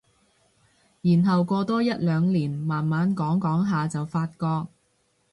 [1.03, 4.67] 然後過多一兩年慢慢講講下就發覺